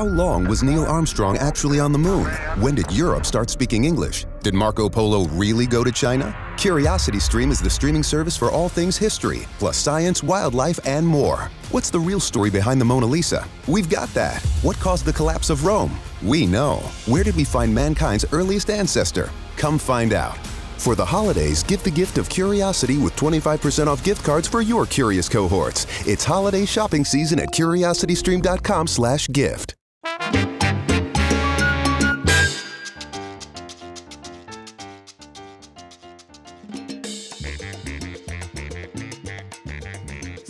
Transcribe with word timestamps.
How 0.00 0.06
long 0.06 0.48
was 0.48 0.62
Neil 0.62 0.86
Armstrong 0.86 1.36
actually 1.36 1.78
on 1.78 1.92
the 1.92 1.98
moon? 1.98 2.24
When 2.56 2.74
did 2.74 2.90
Europe 2.90 3.26
start 3.26 3.50
speaking 3.50 3.84
English? 3.84 4.24
Did 4.42 4.54
Marco 4.54 4.88
Polo 4.88 5.26
really 5.26 5.66
go 5.66 5.84
to 5.84 5.92
China? 5.92 6.34
Curiosity 6.56 7.20
Stream 7.20 7.50
is 7.50 7.60
the 7.60 7.68
streaming 7.68 8.02
service 8.02 8.34
for 8.34 8.50
all 8.50 8.70
things 8.70 8.96
history, 8.96 9.46
plus 9.58 9.76
science, 9.76 10.22
wildlife, 10.22 10.80
and 10.86 11.06
more. 11.06 11.50
What's 11.70 11.90
the 11.90 12.00
real 12.00 12.18
story 12.18 12.48
behind 12.48 12.80
the 12.80 12.84
Mona 12.86 13.04
Lisa? 13.04 13.46
We've 13.68 13.90
got 13.90 14.08
that. 14.14 14.40
What 14.62 14.78
caused 14.78 15.04
the 15.04 15.12
collapse 15.12 15.50
of 15.50 15.66
Rome? 15.66 15.94
We 16.24 16.46
know. 16.46 16.76
Where 17.04 17.22
did 17.22 17.36
we 17.36 17.44
find 17.44 17.74
mankind's 17.74 18.24
earliest 18.32 18.70
ancestor? 18.70 19.28
Come 19.58 19.78
find 19.78 20.14
out. 20.14 20.38
For 20.78 20.94
the 20.94 21.04
holidays, 21.04 21.62
give 21.62 21.84
the 21.84 21.90
gift 21.90 22.16
of 22.16 22.30
curiosity 22.30 22.96
with 22.96 23.14
25% 23.16 23.86
off 23.86 24.02
gift 24.02 24.24
cards 24.24 24.48
for 24.48 24.62
your 24.62 24.86
curious 24.86 25.28
cohorts. 25.28 25.84
It's 26.08 26.24
holiday 26.24 26.64
shopping 26.64 27.04
season 27.04 27.38
at 27.38 27.50
curiositystream.com/gift. 27.50 29.74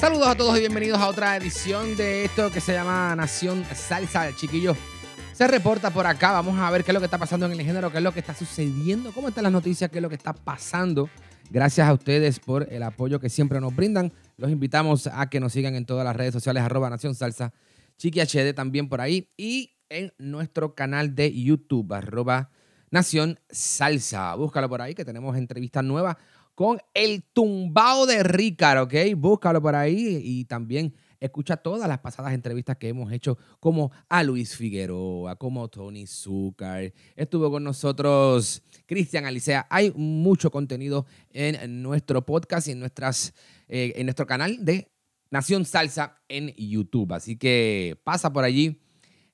Saludos 0.01 0.29
a 0.29 0.35
todos 0.35 0.57
y 0.57 0.61
bienvenidos 0.61 0.99
a 0.99 1.09
otra 1.09 1.37
edición 1.37 1.95
de 1.95 2.25
esto 2.25 2.51
que 2.51 2.63
se 2.63 2.73
llama 2.73 3.15
Nación 3.15 3.63
Salsa, 3.75 4.35
chiquillos. 4.35 4.79
Se 5.35 5.47
reporta 5.47 5.91
por 5.91 6.07
acá, 6.07 6.33
vamos 6.33 6.59
a 6.59 6.71
ver 6.71 6.85
qué 6.85 6.91
es 6.91 6.95
lo 6.95 7.01
que 7.01 7.05
está 7.05 7.19
pasando 7.19 7.45
en 7.45 7.53
el 7.53 7.61
género, 7.61 7.93
qué 7.93 7.99
es 7.99 8.03
lo 8.03 8.11
que 8.15 8.21
está 8.21 8.33
sucediendo, 8.33 9.13
cómo 9.13 9.29
están 9.29 9.45
las 9.45 9.53
noticias, 9.53 9.91
qué 9.91 9.99
es 9.99 10.03
lo 10.03 10.09
que 10.09 10.15
está 10.15 10.33
pasando. 10.33 11.11
Gracias 11.51 11.87
a 11.87 11.93
ustedes 11.93 12.41
por 12.41 12.67
el 12.73 12.83
apoyo 12.83 13.21
que 13.21 13.29
siempre 13.29 13.61
nos 13.61 13.77
brindan. 13.77 14.11
Los 14.39 14.51
invitamos 14.51 15.07
a 15.07 15.29
que 15.29 15.39
nos 15.39 15.53
sigan 15.53 15.75
en 15.75 15.85
todas 15.85 16.07
las 16.07 16.17
redes 16.17 16.33
sociales, 16.33 16.63
arroba 16.63 16.89
Nación 16.89 17.15
Salsa, 17.15 17.53
Chiqui 17.99 18.21
HD 18.21 18.55
también 18.55 18.89
por 18.89 19.03
ahí 19.03 19.29
y 19.37 19.77
en 19.91 20.15
nuestro 20.17 20.75
canal 20.75 21.15
de 21.15 21.31
YouTube, 21.31 21.93
arroba 21.93 22.49
Nación 22.91 23.39
Salsa. 23.51 24.35
Búscalo 24.35 24.67
por 24.71 24.81
ahí 24.81 24.95
que 24.95 25.05
tenemos 25.05 25.37
entrevistas 25.37 25.85
nuevas 25.85 26.17
con 26.61 26.79
el 26.93 27.23
tumbao 27.23 28.05
de 28.05 28.23
Ricard, 28.23 28.81
¿ok? 28.81 28.95
Búscalo 29.17 29.63
por 29.63 29.75
ahí 29.75 30.21
y 30.23 30.45
también 30.45 30.95
escucha 31.19 31.57
todas 31.57 31.89
las 31.89 32.01
pasadas 32.01 32.35
entrevistas 32.35 32.77
que 32.77 32.89
hemos 32.89 33.11
hecho, 33.15 33.39
como 33.61 33.91
a 34.11 34.23
Luis 34.23 34.55
Figueroa, 34.55 35.37
como 35.37 35.67
Tony 35.69 36.07
Zucker. 36.07 36.93
Estuvo 37.17 37.51
con 37.51 37.65
nosotros 37.65 38.63
Cristian 38.85 39.25
Alicea. 39.25 39.69
Hay 39.71 39.91
mucho 39.97 40.51
contenido 40.51 41.07
en 41.31 41.83
nuestro 41.83 42.27
podcast 42.27 42.69
y 42.69 42.73
en, 42.73 42.81
nuestras, 42.81 43.33
eh, 43.67 43.95
en 43.97 44.05
nuestro 44.05 44.27
canal 44.27 44.63
de 44.63 44.93
Nación 45.31 45.65
Salsa 45.65 46.21
en 46.29 46.55
YouTube. 46.57 47.15
Así 47.15 47.39
que 47.39 47.99
pasa 48.05 48.31
por 48.35 48.45
allí 48.45 48.83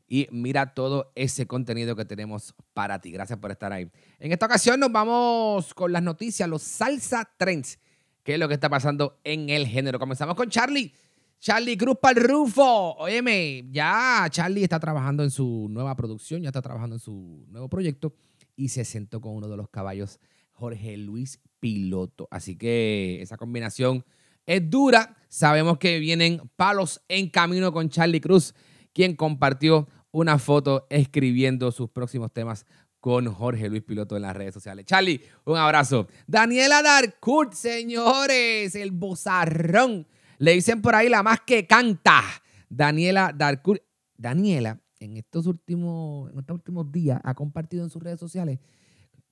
y 0.09 0.29
mira 0.31 0.75
todo 0.75 1.13
ese 1.15 1.47
contenido 1.47 1.97
que 1.97 2.05
tenemos 2.05 2.55
para 2.75 3.01
ti. 3.01 3.11
Gracias 3.11 3.39
por 3.39 3.51
estar 3.51 3.73
ahí. 3.73 3.91
En 4.19 4.33
esta 4.33 4.47
ocasión 4.47 4.79
nos 4.81 4.93
vamos 4.93 5.75
con 5.75 5.93
las 5.93 6.03
noticias, 6.03 6.49
los 6.49 6.63
salsa 6.63 7.29
trends, 7.37 7.79
que 8.23 8.35
es 8.35 8.39
lo 8.39 8.49
que 8.49 8.55
está 8.55 8.69
pasando 8.69 9.19
en 9.25 9.51
el 9.51 9.67
género. 9.67 9.99
Comenzamos 9.99 10.37
con 10.37 10.49
Charlie. 10.49 10.93
Charlie 11.39 11.77
Cruz 11.77 11.99
para 12.01 12.19
el 12.19 12.29
Rufo. 12.29 12.97
Óyeme, 12.97 13.69
ya 13.71 14.27
Charlie 14.31 14.65
está 14.65 14.81
trabajando 14.81 15.23
en 15.23 15.31
su 15.31 15.69
nueva 15.71 15.95
producción, 15.95 16.43
ya 16.43 16.49
está 16.49 16.63
trabajando 16.63 16.97
en 16.97 17.01
su 17.01 17.45
nuevo 17.49 17.69
proyecto 17.69 18.15
y 18.57 18.69
se 18.71 18.85
sentó 18.85 19.21
con 19.21 19.35
uno 19.35 19.49
de 19.49 19.57
los 19.57 19.69
caballos, 19.69 20.19
Jorge 20.53 20.97
Luis 20.97 21.41
Piloto. 21.61 22.27
Así 22.31 22.57
que 22.57 23.21
esa 23.21 23.37
combinación 23.37 24.05
es 24.47 24.69
dura. 24.69 25.17
Sabemos 25.29 25.79
que 25.79 25.99
vienen 25.99 26.41
palos 26.57 27.03
en 27.09 27.29
camino 27.29 27.73
con 27.73 27.91
Charlie 27.91 28.21
Cruz, 28.21 28.55
quien 28.97 29.15
compartió 29.15 29.87
una 30.11 30.39
foto 30.39 30.87
escribiendo 30.89 31.71
sus 31.71 31.91
próximos 31.91 32.33
temas 32.33 32.65
con 32.99 33.31
Jorge 33.31 33.69
Luis 33.69 33.83
Piloto 33.83 34.17
en 34.17 34.23
las 34.23 34.35
redes 34.35 34.55
sociales. 34.55 34.87
Charlie, 34.87 35.21
un 35.45 35.59
abrazo. 35.59 36.09
Daniela 36.27 36.81
Darkurt, 36.81 37.53
señores, 37.53 38.75
el 38.75 38.93
bozarrón. 38.93 40.07
Le 40.39 40.53
dicen 40.53 40.81
por 40.81 40.95
ahí 40.95 41.11
la 41.11 41.23
más 41.23 41.41
que 41.47 41.67
canta. 41.67 42.23
Daniela 42.71 43.35
Darkurt. 43.37 43.83
Daniela, 44.17 44.81
en 44.99 45.19
estos 45.19 45.47
últimos, 45.47 46.33
en 46.33 46.39
estos 46.39 46.55
últimos 46.55 46.91
días, 46.91 47.21
ha 47.23 47.35
compartido 47.35 47.85
en 47.85 47.91
sus 47.91 48.03
redes 48.03 48.19
sociales 48.19 48.61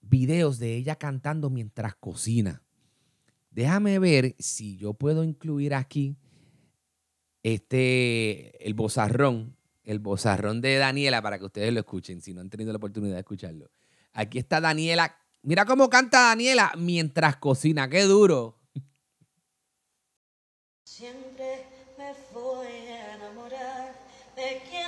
videos 0.03 0.59
de 0.59 0.77
ella 0.77 0.97
cantando 0.97 1.49
mientras 1.49 1.95
cocina. 1.95 2.63
Déjame 3.51 3.99
ver 3.99 4.37
si 4.39 4.77
yo 4.77 4.93
puedo 4.93 5.25
incluir 5.25 5.73
aquí 5.73 6.19
este, 7.45 8.67
el 8.67 8.75
bozarrón 8.75 9.57
el 9.85 9.99
bozarrón 9.99 10.61
de 10.61 10.77
Daniela 10.77 11.23
para 11.23 11.39
que 11.39 11.45
ustedes 11.45 11.73
lo 11.73 11.81
escuchen, 11.81 12.21
si 12.21 12.33
no 12.33 12.41
han 12.41 12.51
tenido 12.51 12.73
la 12.73 12.79
oportunidad 12.79 13.15
de 13.15 13.21
escucharlo. 13.21 13.71
Aquí 14.13 14.39
está 14.39 14.61
Daniela. 14.61 15.17
Mira 15.43 15.67
cómo 15.67 15.91
canta 15.91 16.29
Daniela 16.29 16.73
mientras 16.77 17.37
cocina, 17.37 17.89
qué 17.89 18.03
duro. 18.05 18.59
Siempre 20.85 21.67
me 21.99 22.13
voy 22.33 22.67
a 22.67 23.15
enamorar 23.17 23.95
de 24.37 24.63
quien 24.71 24.84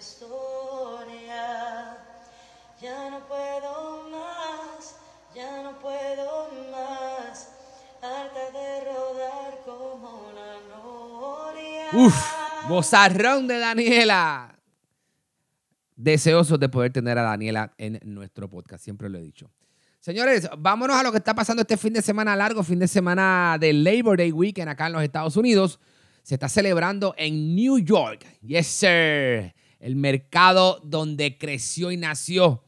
historia. 0.00 1.98
Ya 2.80 3.10
no 3.10 3.20
puedo 3.28 4.08
más, 4.10 4.96
ya 5.34 5.62
no 5.62 5.78
puedo 5.78 6.48
más. 6.72 7.52
Harta 8.02 8.50
de 8.50 8.80
rodar 8.80 9.60
como 9.66 10.30
una 10.30 10.58
noria. 10.74 11.88
Uf, 11.92 12.16
bozarrón 12.66 13.46
de 13.46 13.58
Daniela. 13.58 14.58
Deseosos 15.96 16.58
de 16.58 16.70
poder 16.70 16.90
tener 16.90 17.18
a 17.18 17.22
Daniela 17.22 17.74
en 17.76 18.00
nuestro 18.04 18.48
podcast, 18.48 18.82
siempre 18.82 19.10
lo 19.10 19.18
he 19.18 19.22
dicho. 19.22 19.50
Señores, 20.00 20.48
vámonos 20.56 20.96
a 20.96 21.02
lo 21.02 21.12
que 21.12 21.18
está 21.18 21.34
pasando 21.34 21.60
este 21.60 21.76
fin 21.76 21.92
de 21.92 22.00
semana 22.00 22.34
largo, 22.34 22.62
fin 22.62 22.78
de 22.78 22.88
semana 22.88 23.58
de 23.60 23.74
Labor 23.74 24.16
Day 24.16 24.32
Weekend 24.32 24.70
acá 24.70 24.86
en 24.86 24.94
los 24.94 25.02
Estados 25.02 25.36
Unidos 25.36 25.78
se 26.22 26.34
está 26.36 26.48
celebrando 26.48 27.14
en 27.18 27.54
New 27.54 27.78
York. 27.78 28.24
Yes, 28.40 28.66
sir. 28.66 29.52
El 29.80 29.96
mercado 29.96 30.80
donde 30.84 31.36
creció 31.36 31.90
y 31.90 31.96
nació. 31.96 32.62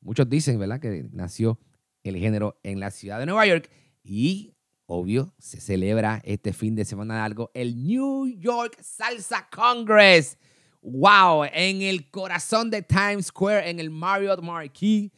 Muchos 0.00 0.28
dicen, 0.30 0.58
¿verdad?, 0.58 0.80
que 0.80 1.06
nació 1.12 1.58
el 2.02 2.16
género 2.16 2.58
en 2.62 2.80
la 2.80 2.90
ciudad 2.90 3.18
de 3.18 3.26
Nueva 3.26 3.46
York. 3.46 3.70
Y, 4.02 4.54
obvio, 4.86 5.34
se 5.38 5.60
celebra 5.60 6.22
este 6.24 6.54
fin 6.54 6.74
de 6.74 6.86
semana 6.86 7.18
largo 7.18 7.50
el 7.52 7.84
New 7.84 8.28
York 8.38 8.78
Salsa 8.80 9.46
Congress. 9.54 10.38
¡Wow! 10.80 11.44
En 11.52 11.82
el 11.82 12.10
corazón 12.10 12.70
de 12.70 12.80
Times 12.82 13.26
Square, 13.26 13.68
en 13.68 13.78
el 13.78 13.90
Marriott 13.90 14.40
Marquis 14.40 15.10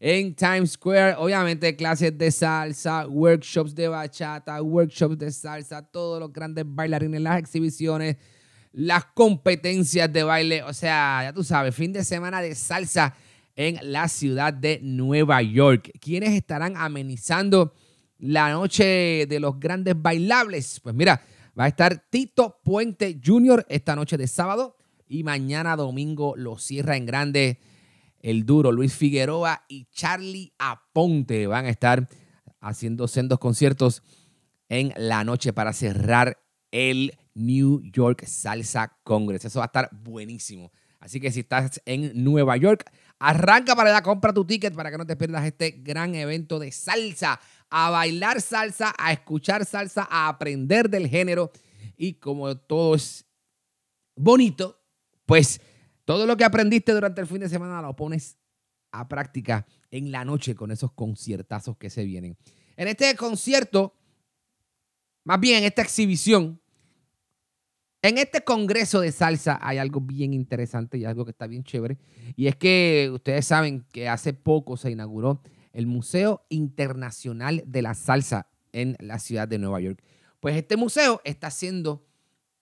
en 0.00 0.34
Times 0.34 0.72
Square. 0.72 1.16
Obviamente 1.18 1.76
clases 1.76 2.16
de 2.16 2.30
salsa, 2.30 3.06
workshops 3.06 3.74
de 3.74 3.86
bachata, 3.86 4.60
workshops 4.62 5.18
de 5.18 5.30
salsa, 5.30 5.82
todos 5.82 6.18
los 6.18 6.32
grandes 6.32 6.64
bailarines, 6.66 7.20
las 7.20 7.38
exhibiciones, 7.38 8.16
las 8.72 9.06
competencias 9.06 10.12
de 10.12 10.22
baile. 10.22 10.62
O 10.62 10.72
sea, 10.72 11.20
ya 11.24 11.32
tú 11.32 11.44
sabes, 11.44 11.74
fin 11.74 11.92
de 11.92 12.04
semana 12.04 12.40
de 12.40 12.54
salsa 12.54 13.14
en 13.56 13.78
la 13.92 14.08
ciudad 14.08 14.52
de 14.52 14.80
Nueva 14.82 15.42
York. 15.42 15.90
¿Quiénes 16.00 16.30
estarán 16.30 16.76
amenizando 16.76 17.74
la 18.18 18.50
noche 18.50 19.26
de 19.28 19.40
los 19.40 19.58
grandes 19.58 20.00
bailables? 20.00 20.80
Pues 20.80 20.94
mira, 20.94 21.22
va 21.58 21.64
a 21.64 21.68
estar 21.68 22.04
Tito 22.10 22.60
Puente 22.62 23.20
Jr. 23.24 23.66
esta 23.68 23.96
noche 23.96 24.16
de 24.16 24.28
sábado 24.28 24.76
y 25.08 25.24
mañana 25.24 25.76
domingo 25.76 26.34
lo 26.36 26.58
cierra 26.58 26.96
en 26.96 27.06
grande 27.06 27.58
el 28.22 28.44
duro 28.44 28.70
Luis 28.70 28.94
Figueroa 28.94 29.64
y 29.68 29.86
Charlie 29.86 30.52
Aponte 30.58 31.46
van 31.46 31.66
a 31.66 31.70
estar 31.70 32.08
haciendo 32.60 33.08
sendos 33.08 33.38
conciertos 33.38 34.02
en 34.68 34.92
la 34.96 35.24
noche 35.24 35.52
para 35.52 35.72
cerrar 35.72 36.38
el 36.70 37.14
New 37.34 37.82
York 37.92 38.24
Salsa 38.26 38.96
Congress. 39.02 39.44
Eso 39.44 39.58
va 39.60 39.66
a 39.66 39.66
estar 39.66 39.88
buenísimo. 39.92 40.72
Así 41.00 41.18
que 41.20 41.32
si 41.32 41.40
estás 41.40 41.80
en 41.86 42.12
Nueva 42.22 42.56
York, 42.56 42.90
arranca 43.18 43.74
para 43.74 43.90
allá, 43.90 44.02
compra 44.02 44.34
tu 44.34 44.44
ticket 44.44 44.74
para 44.74 44.90
que 44.90 44.98
no 44.98 45.06
te 45.06 45.16
pierdas 45.16 45.44
este 45.46 45.70
gran 45.70 46.14
evento 46.14 46.58
de 46.58 46.70
salsa. 46.72 47.40
A 47.70 47.90
bailar 47.90 48.40
salsa, 48.40 48.94
a 48.98 49.12
escuchar 49.12 49.64
salsa, 49.64 50.06
a 50.10 50.28
aprender 50.28 50.90
del 50.90 51.08
género. 51.08 51.50
Y 51.96 52.14
como 52.14 52.56
todo 52.56 52.94
es 52.94 53.24
bonito, 54.14 54.78
pues 55.24 55.60
todo 56.04 56.26
lo 56.26 56.36
que 56.36 56.44
aprendiste 56.44 56.92
durante 56.92 57.20
el 57.20 57.26
fin 57.26 57.40
de 57.40 57.48
semana 57.48 57.80
lo 57.80 57.96
pones 57.96 58.36
a 58.92 59.08
práctica 59.08 59.66
en 59.90 60.10
la 60.10 60.24
noche 60.24 60.54
con 60.54 60.70
esos 60.70 60.92
conciertazos 60.92 61.76
que 61.76 61.90
se 61.90 62.04
vienen. 62.04 62.36
En 62.76 62.88
este 62.88 63.14
concierto, 63.16 63.94
más 65.24 65.40
bien 65.40 65.58
en 65.58 65.64
esta 65.64 65.82
exhibición, 65.82 66.59
En 68.02 68.16
este 68.16 68.42
congreso 68.42 69.00
de 69.00 69.12
salsa 69.12 69.58
hay 69.60 69.76
algo 69.76 70.00
bien 70.00 70.32
interesante 70.32 70.96
y 70.96 71.04
algo 71.04 71.26
que 71.26 71.32
está 71.32 71.46
bien 71.46 71.64
chévere. 71.64 71.98
Y 72.34 72.46
es 72.46 72.56
que 72.56 73.10
ustedes 73.12 73.46
saben 73.46 73.84
que 73.92 74.08
hace 74.08 74.32
poco 74.32 74.78
se 74.78 74.90
inauguró 74.90 75.42
el 75.72 75.86
Museo 75.86 76.46
Internacional 76.48 77.62
de 77.66 77.82
la 77.82 77.92
Salsa 77.94 78.48
en 78.72 78.96
la 79.00 79.18
ciudad 79.18 79.46
de 79.46 79.58
Nueva 79.58 79.80
York. 79.80 80.02
Pues 80.40 80.56
este 80.56 80.78
museo 80.78 81.20
está 81.24 81.48
haciendo 81.48 82.06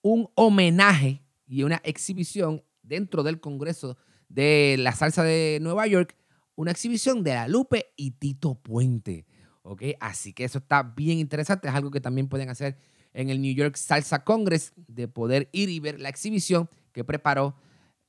un 0.01 0.29
homenaje 0.35 1.23
y 1.47 1.63
una 1.63 1.79
exhibición 1.85 2.63
dentro 2.83 3.23
del 3.23 3.39
Congreso 3.39 3.97
de 4.27 4.75
la 4.77 4.91
Salsa 4.91 5.23
de 5.23 5.59
Nueva 5.61 5.87
York, 5.87 6.17
una 6.55 6.71
exhibición 6.71 7.23
de 7.23 7.35
La 7.35 7.47
Lupe 7.47 7.93
y 7.95 8.11
Tito 8.11 8.55
Puente. 8.55 9.25
¿ok? 9.61 9.83
Así 10.01 10.33
que 10.33 10.43
eso 10.43 10.57
está 10.57 10.83
bien 10.83 11.19
interesante, 11.19 11.69
es 11.69 11.73
algo 11.73 11.91
que 11.91 12.01
también 12.01 12.27
pueden 12.27 12.49
hacer 12.49 12.77
en 13.13 13.29
el 13.29 13.41
New 13.41 13.53
York 13.53 13.75
Salsa 13.75 14.23
Congress, 14.23 14.73
de 14.75 15.07
poder 15.07 15.49
ir 15.51 15.69
y 15.69 15.79
ver 15.79 15.99
la 15.99 16.09
exhibición 16.09 16.69
que 16.91 17.03
preparó 17.03 17.55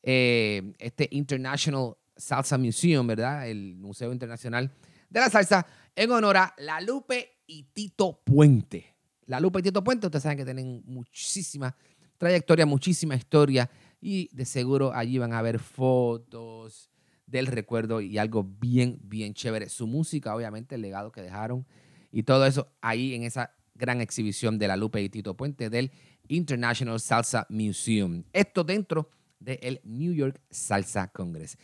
eh, 0.02 0.72
este 0.78 1.08
International 1.10 1.96
Salsa 2.16 2.58
Museum, 2.58 3.06
¿verdad? 3.06 3.48
El 3.48 3.76
Museo 3.76 4.12
Internacional 4.12 4.72
de 5.08 5.20
la 5.20 5.30
Salsa, 5.30 5.66
en 5.96 6.10
honor 6.12 6.36
a 6.36 6.54
La 6.58 6.80
Lupe 6.80 7.38
y 7.46 7.64
Tito 7.64 8.20
Puente. 8.24 8.96
La 9.26 9.40
Lupe 9.40 9.60
y 9.60 9.62
Tito 9.62 9.82
Puente, 9.82 10.06
ustedes 10.06 10.22
saben 10.22 10.38
que 10.38 10.44
tienen 10.44 10.82
muchísima 10.86 11.76
trayectoria, 12.18 12.66
muchísima 12.66 13.14
historia 13.14 13.70
y 14.00 14.28
de 14.34 14.44
seguro 14.44 14.92
allí 14.94 15.18
van 15.18 15.32
a 15.32 15.42
ver 15.42 15.58
fotos 15.58 16.90
del 17.26 17.46
recuerdo 17.46 18.00
y 18.00 18.18
algo 18.18 18.44
bien, 18.44 18.98
bien 19.02 19.34
chévere. 19.34 19.68
Su 19.68 19.86
música, 19.86 20.34
obviamente, 20.34 20.74
el 20.74 20.82
legado 20.82 21.12
que 21.12 21.22
dejaron 21.22 21.66
y 22.12 22.24
todo 22.24 22.44
eso 22.44 22.72
ahí 22.80 23.14
en 23.14 23.22
esa 23.22 23.54
gran 23.80 24.00
exhibición 24.00 24.58
de 24.58 24.68
la 24.68 24.76
Lupe 24.76 25.02
y 25.02 25.08
Tito 25.08 25.36
Puente 25.36 25.70
del 25.70 25.90
International 26.28 27.00
Salsa 27.00 27.46
Museum. 27.48 28.22
Esto 28.32 28.62
dentro 28.62 29.10
del 29.40 29.80
New 29.84 30.12
York 30.12 30.40
Salsa 30.50 31.08
Congress. 31.08 31.58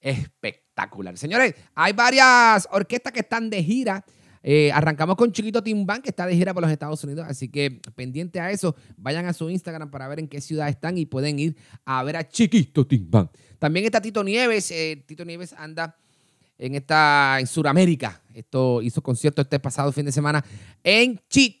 Espectacular. 0.00 1.16
Señores, 1.16 1.54
hay 1.74 1.92
varias 1.92 2.68
orquestas 2.70 3.12
que 3.12 3.20
están 3.20 3.48
de 3.48 3.62
gira. 3.62 4.04
Eh, 4.42 4.72
arrancamos 4.72 5.16
con 5.16 5.30
Chiquito 5.32 5.62
Timbán, 5.62 6.02
que 6.02 6.10
está 6.10 6.26
de 6.26 6.34
gira 6.34 6.52
por 6.52 6.62
los 6.62 6.72
Estados 6.72 7.04
Unidos, 7.04 7.26
así 7.28 7.48
que 7.50 7.78
pendiente 7.94 8.40
a 8.40 8.50
eso, 8.50 8.74
vayan 8.96 9.26
a 9.26 9.34
su 9.34 9.50
Instagram 9.50 9.90
para 9.90 10.08
ver 10.08 10.18
en 10.18 10.28
qué 10.28 10.40
ciudad 10.40 10.68
están 10.68 10.96
y 10.96 11.04
pueden 11.04 11.38
ir 11.38 11.56
a 11.84 12.02
ver 12.02 12.16
a 12.16 12.26
Chiquito 12.26 12.86
Timbán. 12.86 13.30
También 13.58 13.84
está 13.84 14.00
Tito 14.00 14.24
Nieves, 14.24 14.70
eh, 14.70 15.04
Tito 15.06 15.26
Nieves 15.26 15.52
anda 15.52 15.94
en 16.60 16.74
esta 16.74 17.38
en 17.40 17.46
Sudamérica. 17.46 18.22
Esto 18.34 18.82
hizo 18.82 19.02
concierto 19.02 19.42
este 19.42 19.58
pasado 19.58 19.90
fin 19.92 20.04
de 20.04 20.12
semana 20.12 20.44
en 20.84 21.20
Chi 21.28 21.58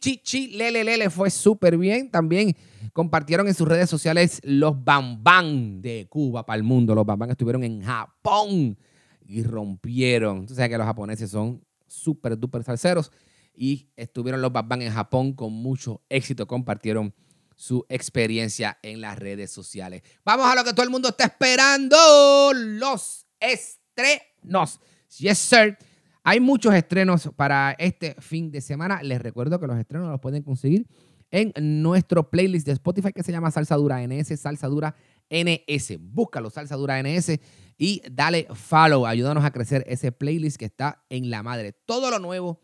Lele 0.52 0.84
Lele 0.84 1.10
fue 1.10 1.30
súper 1.30 1.76
bien. 1.76 2.10
También 2.10 2.54
compartieron 2.92 3.48
en 3.48 3.54
sus 3.54 3.66
redes 3.66 3.88
sociales 3.90 4.40
los 4.44 4.84
Bambán 4.84 5.80
de 5.80 6.06
Cuba 6.08 6.44
para 6.44 6.58
el 6.58 6.62
mundo. 6.62 6.94
Los 6.94 7.06
Bambán 7.06 7.30
estuvieron 7.30 7.64
en 7.64 7.82
Japón 7.82 8.78
y 9.26 9.42
rompieron. 9.42 10.46
Tú 10.46 10.54
sabes 10.54 10.70
que 10.70 10.78
los 10.78 10.86
japoneses 10.86 11.30
son 11.30 11.64
súper 11.88 12.38
duper 12.38 12.62
salseros 12.62 13.10
y 13.54 13.88
estuvieron 13.96 14.42
los 14.42 14.52
Bambán 14.52 14.82
en 14.82 14.92
Japón 14.92 15.32
con 15.32 15.52
mucho 15.52 16.02
éxito. 16.08 16.46
Compartieron 16.46 17.14
su 17.56 17.84
experiencia 17.88 18.78
en 18.82 19.00
las 19.00 19.18
redes 19.18 19.50
sociales. 19.50 20.02
Vamos 20.24 20.46
a 20.46 20.54
lo 20.54 20.64
que 20.64 20.72
todo 20.72 20.84
el 20.84 20.90
mundo 20.90 21.08
está 21.08 21.24
esperando. 21.24 22.52
Los 22.54 23.26
estrenos. 23.38 24.80
Yes, 25.18 25.38
sir. 25.38 25.76
Hay 26.22 26.38
muchos 26.38 26.74
estrenos 26.74 27.30
para 27.34 27.72
este 27.78 28.14
fin 28.20 28.50
de 28.50 28.60
semana. 28.60 29.02
Les 29.02 29.20
recuerdo 29.20 29.58
que 29.58 29.66
los 29.66 29.78
estrenos 29.78 30.08
los 30.08 30.20
pueden 30.20 30.42
conseguir 30.42 30.86
en 31.30 31.52
nuestro 31.82 32.28
playlist 32.30 32.66
de 32.66 32.72
Spotify 32.72 33.12
que 33.12 33.22
se 33.22 33.32
llama 33.32 33.50
Salsa 33.50 33.76
Dura 33.76 34.06
NS, 34.06 34.38
Salsa 34.38 34.68
Dura 34.68 34.94
NS. 35.30 35.98
Búscalo, 35.98 36.50
Salsa 36.50 36.76
Dura 36.76 37.02
NS 37.02 37.38
y 37.78 38.02
dale 38.10 38.46
follow. 38.54 39.06
Ayúdanos 39.06 39.44
a 39.44 39.50
crecer 39.50 39.84
ese 39.86 40.12
playlist 40.12 40.58
que 40.58 40.66
está 40.66 41.04
en 41.08 41.30
la 41.30 41.42
madre. 41.42 41.72
Todo 41.72 42.10
lo 42.10 42.18
nuevo 42.18 42.60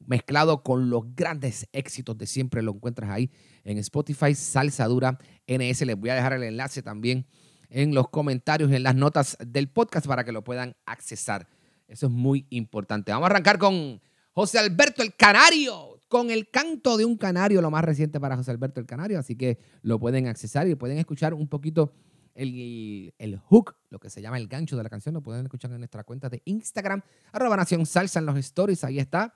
mezclado 0.00 0.62
con 0.62 0.90
los 0.90 1.14
grandes 1.16 1.68
éxitos 1.72 2.16
de 2.16 2.26
siempre 2.26 2.62
lo 2.62 2.72
encuentras 2.72 3.10
ahí 3.10 3.30
en 3.64 3.78
Spotify, 3.78 4.34
Salsa 4.34 4.86
Dura 4.86 5.18
NS. 5.46 5.82
Les 5.82 5.96
voy 5.96 6.10
a 6.10 6.14
dejar 6.14 6.34
el 6.34 6.42
enlace 6.42 6.82
también 6.82 7.26
en 7.70 7.94
los 7.94 8.08
comentarios, 8.08 8.70
en 8.72 8.82
las 8.82 8.94
notas 8.94 9.36
del 9.44 9.68
podcast 9.68 10.06
para 10.06 10.24
que 10.24 10.32
lo 10.32 10.44
puedan 10.44 10.76
accesar. 10.86 11.48
Eso 11.88 12.06
es 12.06 12.12
muy 12.12 12.46
importante. 12.50 13.10
Vamos 13.10 13.28
a 13.28 13.30
arrancar 13.30 13.58
con 13.58 14.00
José 14.32 14.58
Alberto 14.58 15.02
el 15.02 15.16
Canario, 15.16 15.98
con 16.06 16.30
el 16.30 16.50
canto 16.50 16.96
de 16.98 17.04
un 17.04 17.16
canario, 17.16 17.60
lo 17.62 17.70
más 17.70 17.82
reciente 17.82 18.20
para 18.20 18.36
José 18.36 18.50
Alberto 18.50 18.78
el 18.78 18.86
Canario. 18.86 19.18
Así 19.18 19.36
que 19.36 19.58
lo 19.82 19.98
pueden 19.98 20.26
accesar 20.26 20.68
y 20.68 20.74
pueden 20.74 20.98
escuchar 20.98 21.32
un 21.32 21.48
poquito 21.48 21.94
el, 22.34 23.14
el, 23.18 23.38
hook, 23.38 23.74
lo 23.88 23.98
que 23.98 24.10
se 24.10 24.22
llama 24.22 24.36
el 24.36 24.48
gancho 24.48 24.76
de 24.76 24.82
la 24.82 24.90
canción. 24.90 25.14
Lo 25.14 25.22
pueden 25.22 25.46
escuchar 25.46 25.72
en 25.72 25.78
nuestra 25.78 26.04
cuenta 26.04 26.28
de 26.28 26.42
Instagram, 26.44 27.02
arroba 27.32 27.56
Nación 27.56 27.86
Salsa 27.86 28.18
en 28.18 28.26
los 28.26 28.36
stories. 28.36 28.84
Ahí 28.84 28.98
está. 28.98 29.34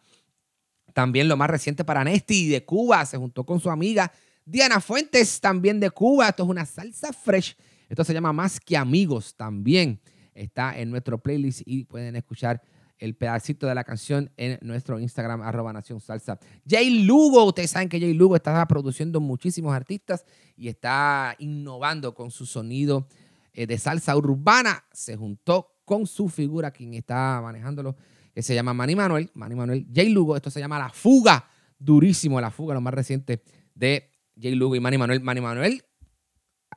También 0.93 1.29
lo 1.29 1.39
más 1.39 1.49
reciente 1.49 1.85
para 1.85 2.05
Nesti 2.05 2.49
de 2.49 2.65
Cuba. 2.67 3.05
Se 3.07 3.17
juntó 3.17 3.45
con 3.45 3.61
su 3.61 3.71
amiga 3.71 4.13
Diana 4.45 4.79
Fuentes, 4.79 5.41
también 5.41 5.81
de 5.81 5.91
Cuba. 5.91 6.29
Esto 6.29 6.43
es 6.43 6.49
una 6.51 6.67
salsa 6.67 7.15
fresh. 7.15 7.57
Esto 7.89 8.05
se 8.05 8.13
llama 8.13 8.33
Más 8.33 8.61
que 8.61 8.77
Amigos 8.77 9.35
también 9.37 10.01
está 10.35 10.79
en 10.79 10.91
nuestro 10.91 11.19
playlist 11.19 11.63
y 11.65 11.85
pueden 11.85 12.17
escuchar 12.17 12.63
el 13.03 13.17
pedacito 13.17 13.67
de 13.67 13.75
la 13.75 13.83
canción 13.83 14.31
en 14.37 14.59
nuestro 14.63 15.01
Instagram, 15.01 15.43
arroba 15.43 15.73
Nación 15.73 16.01
Salsa. 16.01 16.39
Jay 16.69 17.05
Lugo, 17.05 17.45
ustedes 17.45 17.71
saben 17.71 17.89
que 17.89 17.99
Jay 17.99 18.15
Lugo 18.15 18.37
está 18.37 18.65
produciendo 18.69 19.21
muchísimos 19.21 19.75
artistas 19.75 20.25
y 20.57 20.69
está 20.69 21.35
innovando 21.41 22.15
con 22.15 22.31
su 22.31 22.47
sonido 22.47 23.09
eh, 23.55 23.67
de 23.67 23.77
salsa 23.77 24.17
urbana. 24.17 24.85
Se 24.93 25.17
juntó 25.17 25.81
con 25.85 26.07
su 26.07 26.29
figura, 26.29 26.71
quien 26.71 26.95
está 26.95 27.41
manejándolo, 27.43 27.97
que 28.33 28.43
se 28.43 28.55
llama 28.55 28.73
Manny 28.73 28.95
Manuel. 28.95 29.31
Manny 29.35 29.57
Manuel, 29.57 29.87
Jay 29.93 30.09
Lugo, 30.09 30.37
esto 30.37 30.51
se 30.51 30.61
llama 30.61 30.79
La 30.79 30.91
Fuga. 30.91 31.49
Durísimo, 31.81 32.41
La 32.41 32.53
Fuga, 32.53 32.75
lo 32.75 32.81
más 32.81 32.95
reciente 32.95 33.43
de 33.75 34.13
Jay 34.41 34.55
Lugo 34.55 34.77
y 34.77 34.81
Manny 34.81 34.99
Manuel. 34.99 35.21
Manny 35.21 35.41
Manuel 35.41 35.83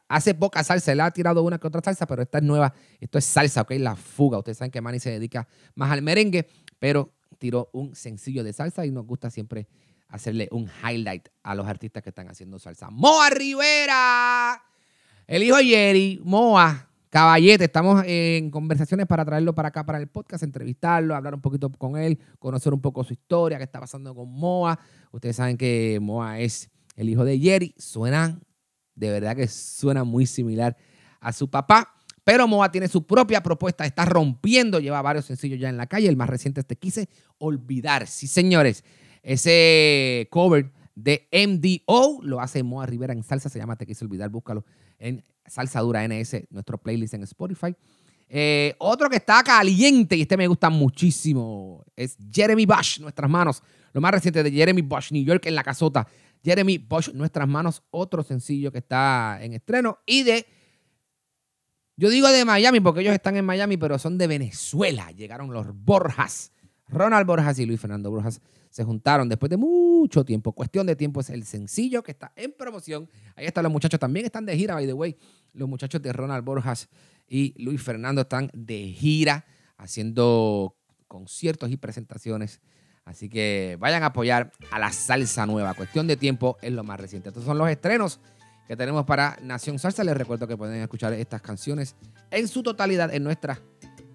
hace 0.08 0.34
poca 0.34 0.64
salsa, 0.64 0.92
él 0.92 1.02
ha 1.02 1.12
tirado 1.12 1.44
una 1.44 1.58
que 1.58 1.68
otra 1.68 1.82
salsa, 1.84 2.06
pero 2.06 2.22
esta 2.22 2.40
es 2.40 2.44
nueva, 2.44 2.74
esto 3.00 3.18
es 3.18 3.26
salsa, 3.26 3.62
¿ok? 3.62 3.72
La 3.78 3.96
fuga. 3.96 4.38
Ustedes 4.38 4.58
saben 4.58 4.72
que 4.72 4.82
Manny 4.82 5.00
se 5.00 5.12
dedica 5.12 5.48
más 5.76 5.92
al 5.92 6.02
merengue, 6.02 6.48
pero 6.80 7.14
tiró 7.38 7.70
un 7.74 7.96
sencillo 7.96 8.44
de 8.44 8.54
salsa 8.54 8.86
y 8.86 8.92
nos 8.92 9.06
gusta 9.06 9.30
siempre 9.30 9.68
hacerle 10.08 10.48
un 10.52 10.70
highlight 10.84 11.30
a 11.44 11.56
los 11.56 11.68
artistas 11.68 12.04
que 12.04 12.10
están 12.10 12.30
haciendo 12.30 12.60
salsa. 12.60 12.90
Moa 12.90 13.30
Rivera, 13.30 14.62
el 15.28 15.44
hijo 15.44 15.58
Jerry, 15.58 16.22
Moa, 16.24 16.90
caballete, 17.10 17.66
estamos 17.66 18.04
en 18.06 18.50
conversaciones 18.52 19.08
para 19.08 19.26
traerlo 19.26 19.56
para 19.56 19.70
acá, 19.70 19.86
para 19.86 19.98
el 19.98 20.08
podcast, 20.08 20.44
entrevistarlo, 20.44 21.16
hablar 21.16 21.34
un 21.34 21.42
poquito 21.42 21.70
con 21.72 21.98
él, 21.98 22.20
conocer 22.40 22.74
un 22.74 22.82
poco 22.82 23.04
su 23.04 23.14
historia, 23.14 23.58
qué 23.58 23.64
está 23.64 23.80
pasando 23.80 24.14
con 24.14 24.30
Moa. 24.30 24.80
Ustedes 25.12 25.36
saben 25.36 25.58
que 25.58 26.00
Moa 26.02 26.40
es 26.40 26.70
el 26.96 27.10
hijo 27.10 27.26
de 27.26 27.40
Jerry, 27.40 27.74
suena 27.78 28.40
de 28.96 29.12
verdad 29.12 29.36
que 29.36 29.48
suena 29.48 30.04
muy 30.04 30.26
similar 30.26 30.76
a 31.20 31.34
su 31.34 31.50
papá. 31.50 31.92
Pero 32.24 32.48
Moa 32.48 32.72
tiene 32.72 32.88
su 32.88 33.06
propia 33.06 33.44
propuesta, 33.44 33.86
está 33.86 34.04
rompiendo, 34.04 34.80
lleva 34.80 35.02
varios 35.02 35.26
sencillos 35.26 35.60
ya 35.60 35.70
en 35.70 35.78
la 35.78 35.86
calle. 35.86 36.08
El 36.08 36.18
más 36.18 36.30
reciente 36.30 36.62
es 36.62 36.66
Te 36.66 36.76
Quise 36.76 37.08
Olvidar. 37.38 38.08
Sí, 38.08 38.26
señores, 38.26 38.84
ese 39.22 40.28
cover 40.32 40.72
de 40.96 41.28
MDO 41.32 42.22
lo 42.24 42.42
hace 42.42 42.64
Moa 42.64 42.88
Rivera 42.88 43.14
en 43.14 43.22
salsa, 43.22 43.50
se 43.50 43.60
llama 43.60 43.76
Te 43.76 43.86
Quise 43.86 44.06
Olvidar. 44.06 44.30
Búscalo 44.30 44.66
en 44.98 45.24
Salsa 45.46 45.82
Dura 45.82 46.08
NS, 46.08 46.46
nuestro 46.50 46.80
playlist 46.80 47.14
en 47.14 47.24
Spotify. 47.24 47.76
Eh, 48.28 48.74
otro 48.80 49.08
que 49.10 49.18
está 49.18 49.44
caliente 49.44 50.16
y 50.16 50.22
este 50.22 50.36
me 50.36 50.48
gusta 50.48 50.72
muchísimo 50.72 51.84
es 51.96 52.18
Jeremy 52.32 52.66
Bush, 52.66 53.00
Nuestras 53.00 53.30
Manos. 53.30 53.62
Lo 53.94 54.02
más 54.02 54.12
reciente 54.12 54.42
de 54.42 54.52
Jeremy 54.52 54.82
Bush, 54.82 55.12
New 55.12 55.24
York 55.24 55.46
en 55.46 55.56
la 55.56 55.64
casota. 55.64 56.08
Jeremy 56.46 56.78
Bosch, 56.78 57.12
Nuestras 57.12 57.48
Manos, 57.48 57.82
otro 57.90 58.22
sencillo 58.22 58.72
que 58.72 58.78
está 58.78 59.40
en 59.42 59.54
estreno. 59.54 59.98
Y 60.06 60.22
de, 60.22 60.46
yo 61.98 62.10
digo 62.10 62.30
de 62.30 62.46
Miami 62.46 62.80
porque 62.80 63.02
ellos 63.02 63.16
están 63.16 63.36
en 63.36 63.46
Miami, 63.46 63.78
pero 63.78 63.98
son 63.98 64.20
de 64.20 64.28
Venezuela. 64.28 65.12
Llegaron 65.12 65.52
los 65.52 65.68
Borjas. 65.74 66.52
Ronald 66.88 67.26
Borjas 67.26 67.58
y 67.58 67.66
Luis 67.66 67.82
Fernando 67.82 68.12
Borjas 68.12 68.40
se 68.70 68.84
juntaron 68.84 69.28
después 69.28 69.50
de 69.50 69.58
mucho 69.58 70.24
tiempo. 70.24 70.52
Cuestión 70.52 70.86
de 70.86 70.96
tiempo 70.96 71.20
es 71.22 71.32
el 71.32 71.46
sencillo 71.46 72.04
que 72.04 72.12
está 72.12 72.32
en 72.36 72.54
promoción. 72.54 73.10
Ahí 73.36 73.48
están 73.48 73.64
los 73.64 73.72
muchachos, 73.72 74.00
también 74.00 74.28
están 74.28 74.46
de 74.46 74.56
gira, 74.56 74.76
by 74.76 74.86
the 74.86 74.94
way. 74.94 75.18
Los 75.54 75.68
muchachos 75.68 76.00
de 76.00 76.14
Ronald 76.14 76.46
Borjas 76.46 76.90
y 77.28 77.60
Luis 77.62 77.82
Fernando 77.82 78.22
están 78.22 78.52
de 78.54 78.92
gira 78.92 79.46
haciendo 79.78 80.78
conciertos 81.08 81.72
y 81.72 81.78
presentaciones 81.78 82.62
Así 83.06 83.30
que 83.30 83.78
vayan 83.80 84.04
a 84.04 84.08
apoyar 84.08 84.52
a 84.72 84.80
la 84.80 84.92
salsa 84.92 85.46
nueva. 85.46 85.74
Cuestión 85.76 86.08
de 86.08 86.18
tiempo 86.18 86.58
es 86.62 86.72
lo 86.74 86.84
más 86.84 87.00
reciente. 87.00 87.30
Estos 87.30 87.46
son 87.46 87.58
los 87.58 87.70
estrenos 87.70 88.20
que 88.68 88.76
tenemos 88.76 89.06
para 89.06 89.38
Nación 89.44 89.78
Salsa. 89.78 90.04
Les 90.04 90.18
recuerdo 90.18 90.48
que 90.48 90.58
pueden 90.58 90.82
escuchar 90.82 91.14
estas 91.14 91.42
canciones 91.42 91.96
en 92.32 92.48
su 92.48 92.64
totalidad 92.64 93.14
en 93.14 93.24
nuestra 93.24 93.62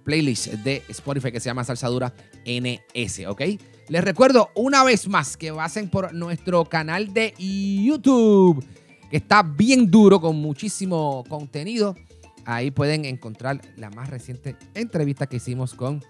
playlist 0.05 0.49
de 0.55 0.83
Spotify 0.89 1.31
que 1.31 1.39
se 1.41 1.49
llama 1.49 1.63
Salsa 1.63 1.89
Dura 1.89 2.13
NS, 2.45 3.27
¿ok? 3.29 3.43
Les 3.89 4.03
recuerdo 4.03 4.51
una 4.57 4.83
vez 4.83 5.07
más 5.09 5.37
que 5.37 5.53
pasen 5.53 5.89
por 5.89 6.13
nuestro 6.13 6.65
canal 6.65 7.15
de 7.15 7.35
YouTube 7.39 8.65
que 9.11 9.17
está 9.17 9.43
bien 9.43 9.91
duro 9.91 10.21
con 10.21 10.37
muchísimo 10.37 11.25
contenido. 11.29 11.97
Ahí 12.45 12.71
pueden 12.71 13.05
encontrar 13.05 13.61
la 13.77 13.91
más 13.91 14.09
reciente 14.09 14.57
entrevista 14.75 15.27
que 15.27 15.37
hicimos 15.37 15.75
con 15.75 16.03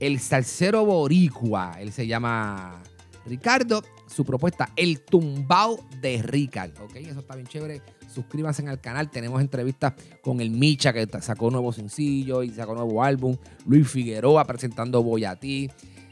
el 0.00 0.20
salsero 0.20 0.84
boricua. 0.84 1.76
Él 1.80 1.92
se 1.92 2.06
llama 2.06 2.82
Ricardo. 3.24 3.82
Su 4.06 4.24
propuesta, 4.24 4.70
el 4.76 5.00
tumbao 5.00 5.84
de 6.00 6.22
Ricard. 6.22 6.70
Ok, 6.80 6.94
eso 6.96 7.20
está 7.20 7.34
bien 7.34 7.48
chévere. 7.48 7.82
Suscríbanse 8.12 8.66
al 8.68 8.80
canal. 8.80 9.10
Tenemos 9.10 9.40
entrevistas 9.40 9.94
con 10.22 10.40
el 10.40 10.50
Micha, 10.50 10.92
que 10.92 11.06
sacó 11.20 11.50
nuevo 11.50 11.72
sencillo 11.72 12.42
y 12.42 12.50
sacó 12.50 12.74
nuevo 12.74 13.02
álbum. 13.02 13.36
Luis 13.66 13.88
Figueroa 13.88 14.44
presentando 14.44 15.02
Voy 15.02 15.24
a 15.24 15.34
ti. 15.34 15.68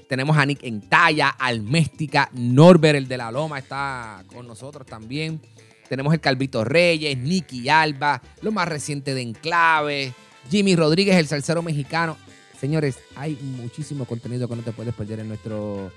Tenemos 0.08 0.36
a 0.36 0.44
Nick 0.44 0.62
Entaya, 0.64 1.28
Alméstica, 1.30 2.28
Norbert, 2.34 2.96
el 2.96 3.08
de 3.08 3.16
la 3.16 3.30
Loma, 3.30 3.58
está 3.58 4.22
con 4.26 4.46
nosotros 4.46 4.86
también. 4.86 5.40
Tenemos 5.88 6.12
el 6.12 6.20
Calvito 6.20 6.64
Reyes, 6.64 7.16
Nicky 7.16 7.68
Alba, 7.68 8.20
lo 8.42 8.52
más 8.52 8.68
reciente 8.68 9.14
de 9.14 9.22
Enclave, 9.22 10.12
Jimmy 10.50 10.76
Rodríguez, 10.76 11.16
el 11.16 11.26
salsero 11.26 11.62
mexicano. 11.62 12.16
Señores, 12.64 12.96
hay 13.14 13.36
muchísimo 13.42 14.06
contenido 14.06 14.48
que 14.48 14.56
no 14.56 14.62
te 14.62 14.72
puedes 14.72 14.94
perder 14.94 15.20
en 15.20 15.28
nuestro 15.28 15.92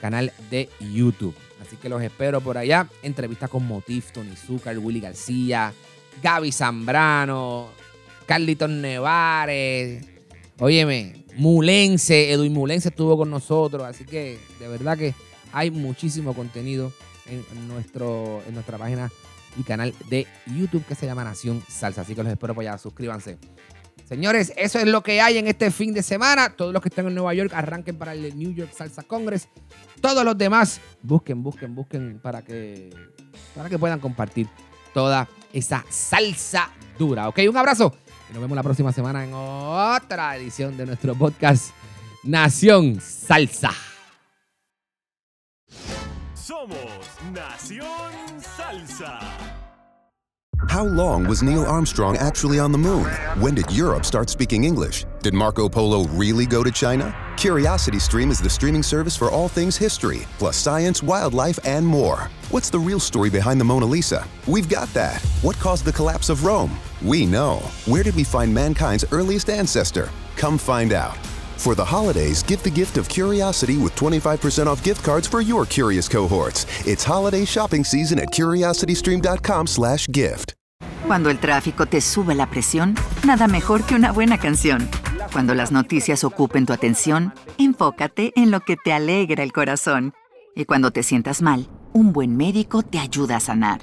canal 0.00 0.32
de 0.50 0.68
YouTube. 0.80 1.32
Así 1.60 1.76
que 1.76 1.88
los 1.88 2.02
espero 2.02 2.40
por 2.40 2.58
allá. 2.58 2.88
Entrevistas 3.04 3.48
con 3.48 3.64
Motif, 3.64 4.10
Tony 4.10 4.34
Zucker, 4.34 4.76
Willy 4.80 4.98
García, 4.98 5.72
Gaby 6.20 6.50
Zambrano, 6.50 7.68
Carlitos 8.26 8.68
Nevares. 8.68 10.04
Óyeme, 10.58 11.24
Mulense, 11.36 12.32
Edwin 12.32 12.52
Mulense 12.52 12.88
estuvo 12.88 13.16
con 13.16 13.30
nosotros. 13.30 13.84
Así 13.84 14.04
que 14.04 14.40
de 14.58 14.66
verdad 14.66 14.98
que 14.98 15.14
hay 15.52 15.70
muchísimo 15.70 16.34
contenido 16.34 16.92
en, 17.26 17.68
nuestro, 17.68 18.42
en 18.48 18.54
nuestra 18.54 18.76
página 18.76 19.08
y 19.56 19.62
canal 19.62 19.94
de 20.10 20.26
YouTube 20.48 20.84
que 20.84 20.96
se 20.96 21.06
llama 21.06 21.22
Nación 21.22 21.62
Salsa. 21.68 22.00
Así 22.00 22.16
que 22.16 22.24
los 22.24 22.32
espero 22.32 22.56
por 22.56 22.62
allá. 22.62 22.76
Suscríbanse. 22.76 23.38
Señores, 24.12 24.52
eso 24.58 24.78
es 24.78 24.86
lo 24.86 25.02
que 25.02 25.22
hay 25.22 25.38
en 25.38 25.48
este 25.48 25.70
fin 25.70 25.94
de 25.94 26.02
semana. 26.02 26.50
Todos 26.50 26.70
los 26.70 26.82
que 26.82 26.90
están 26.90 27.06
en 27.06 27.14
Nueva 27.14 27.32
York 27.32 27.50
arranquen 27.54 27.96
para 27.96 28.12
el 28.12 28.38
New 28.38 28.52
York 28.52 28.70
Salsa 28.70 29.02
Congress. 29.02 29.48
Todos 30.02 30.22
los 30.22 30.36
demás 30.36 30.82
busquen, 31.00 31.42
busquen, 31.42 31.74
busquen 31.74 32.20
para 32.20 32.42
que, 32.42 32.90
para 33.56 33.70
que 33.70 33.78
puedan 33.78 34.00
compartir 34.00 34.48
toda 34.92 35.26
esa 35.50 35.82
salsa 35.88 36.70
dura. 36.98 37.26
Ok, 37.30 37.38
un 37.48 37.56
abrazo. 37.56 37.96
Y 38.28 38.34
nos 38.34 38.42
vemos 38.42 38.54
la 38.54 38.62
próxima 38.62 38.92
semana 38.92 39.24
en 39.24 39.32
otra 39.32 40.36
edición 40.36 40.76
de 40.76 40.84
nuestro 40.84 41.14
podcast 41.14 41.70
Nación 42.22 43.00
Salsa. 43.00 43.72
Somos 46.34 46.76
Nación 47.32 48.12
Salsa. 48.58 49.61
How 50.68 50.84
long 50.84 51.26
was 51.26 51.42
Neil 51.42 51.64
Armstrong 51.64 52.16
actually 52.16 52.58
on 52.58 52.72
the 52.72 52.78
moon? 52.78 53.04
When 53.40 53.54
did 53.54 53.70
Europe 53.70 54.04
start 54.04 54.30
speaking 54.30 54.64
English? 54.64 55.04
Did 55.20 55.34
Marco 55.34 55.68
Polo 55.68 56.04
really 56.08 56.46
go 56.46 56.62
to 56.62 56.70
China? 56.70 57.14
Curiosity 57.36 57.98
Stream 57.98 58.30
is 58.30 58.40
the 58.40 58.48
streaming 58.48 58.82
service 58.82 59.16
for 59.16 59.30
all 59.30 59.48
things 59.48 59.76
history, 59.76 60.26
plus 60.38 60.56
science, 60.56 61.02
wildlife, 61.02 61.58
and 61.64 61.86
more. 61.86 62.30
What's 62.50 62.70
the 62.70 62.78
real 62.78 63.00
story 63.00 63.28
behind 63.28 63.60
the 63.60 63.64
Mona 63.64 63.86
Lisa? 63.86 64.26
We've 64.46 64.68
got 64.68 64.92
that. 64.94 65.20
What 65.42 65.56
caused 65.56 65.84
the 65.84 65.92
collapse 65.92 66.28
of 66.28 66.44
Rome? 66.44 66.78
We 67.02 67.26
know. 67.26 67.56
Where 67.86 68.02
did 68.02 68.14
we 68.14 68.24
find 68.24 68.54
mankind's 68.54 69.04
earliest 69.10 69.50
ancestor? 69.50 70.10
Come 70.36 70.58
find 70.58 70.92
out. 70.92 71.16
For 71.62 71.76
the 71.76 71.84
holidays, 71.84 72.42
give 72.42 72.64
the 72.64 72.72
gift 72.72 72.98
of 72.98 73.08
curiosity 73.08 73.76
with 73.76 73.94
25% 73.94 74.66
off 74.66 74.82
gift 74.82 75.04
cards 75.04 75.28
for 75.28 75.40
your 75.40 75.64
curious 75.64 76.08
cohorts. 76.08 76.66
It's 76.84 77.04
holiday 77.04 77.44
shopping 77.44 77.84
season 77.84 78.18
at 78.18 78.32
curiositystream.com/gift. 78.32 80.54
Cuando 81.06 81.30
el 81.30 81.38
tráfico 81.38 81.86
te 81.86 82.00
sube 82.00 82.34
la 82.34 82.50
presión, 82.50 82.96
nada 83.24 83.46
mejor 83.46 83.84
que 83.84 83.94
una 83.94 84.10
buena 84.10 84.38
canción. 84.38 84.90
Cuando 85.32 85.54
las 85.54 85.70
noticias 85.70 86.24
ocupen 86.24 86.66
tu 86.66 86.72
atención, 86.72 87.32
enfócate 87.58 88.32
en 88.34 88.50
lo 88.50 88.62
que 88.62 88.76
te 88.76 88.92
alegra 88.92 89.44
el 89.44 89.52
corazón. 89.52 90.14
Y 90.56 90.64
cuando 90.64 90.90
te 90.90 91.04
sientas 91.04 91.42
mal, 91.42 91.68
un 91.92 92.12
buen 92.12 92.36
médico 92.36 92.82
te 92.82 92.98
ayuda 92.98 93.36
a 93.36 93.40
sanar. 93.40 93.82